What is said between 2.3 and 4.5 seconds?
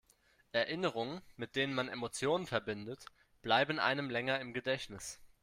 verbindet, bleiben einem länger